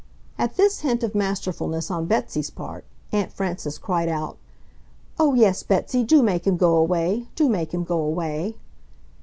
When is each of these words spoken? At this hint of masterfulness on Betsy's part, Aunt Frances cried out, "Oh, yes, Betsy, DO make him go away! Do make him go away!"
At 0.35 0.57
this 0.57 0.79
hint 0.79 1.03
of 1.03 1.13
masterfulness 1.13 1.91
on 1.91 2.07
Betsy's 2.07 2.49
part, 2.49 2.85
Aunt 3.11 3.31
Frances 3.31 3.77
cried 3.77 4.09
out, 4.09 4.39
"Oh, 5.19 5.35
yes, 5.35 5.61
Betsy, 5.61 6.03
DO 6.03 6.23
make 6.23 6.47
him 6.47 6.57
go 6.57 6.75
away! 6.75 7.27
Do 7.35 7.47
make 7.47 7.71
him 7.71 7.83
go 7.83 7.99
away!" 7.99 8.57